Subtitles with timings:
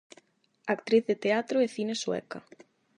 [0.75, 2.39] Actriz de teatro e cine sueca.